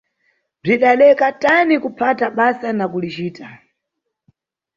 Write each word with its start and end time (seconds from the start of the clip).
Bzidadeka 0.61 1.27
tani 1.41 1.75
kuphata 1.83 2.25
basa 2.37 2.69
na 2.77 2.85
kulicita! 2.91 3.47